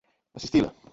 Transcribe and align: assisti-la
assisti-la 0.35 0.81